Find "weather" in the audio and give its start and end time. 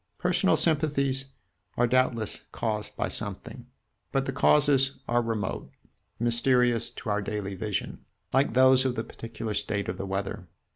10.07-10.47